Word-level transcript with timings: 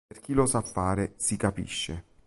Per 0.07 0.19
chi 0.19 0.33
la 0.33 0.47
sa 0.47 0.63
fare, 0.63 1.13
si 1.17 1.37
capisce. 1.37 2.05